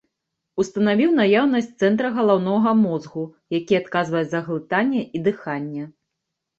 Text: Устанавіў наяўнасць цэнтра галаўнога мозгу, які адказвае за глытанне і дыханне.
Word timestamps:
Устанавіў 0.61 1.11
наяўнасць 1.19 1.67
цэнтра 1.83 2.11
галаўнога 2.17 2.75
мозгу, 2.83 3.23
які 3.59 3.81
адказвае 3.83 4.27
за 4.35 4.45
глытанне 4.51 5.09
і 5.15 5.27
дыханне. 5.33 5.83